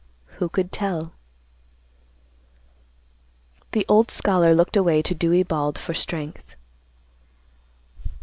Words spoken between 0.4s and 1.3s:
could tell?